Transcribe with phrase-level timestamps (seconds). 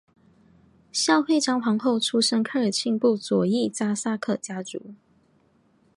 [0.91, 4.95] 孝惠章皇后出身科尔沁部左翼扎萨克家族。